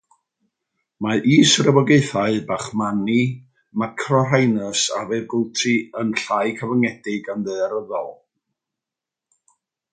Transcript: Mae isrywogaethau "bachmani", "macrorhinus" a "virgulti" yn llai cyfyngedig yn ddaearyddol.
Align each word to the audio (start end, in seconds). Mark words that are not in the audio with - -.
Mae 1.05 1.19
isrywogaethau 1.33 2.39
"bachmani", 2.47 3.19
"macrorhinus" 3.83 4.87
a 5.01 5.05
"virgulti" 5.13 5.77
yn 6.05 6.17
llai 6.23 6.57
cyfyngedig 6.63 7.33
yn 7.35 7.49
ddaearyddol. 7.51 8.13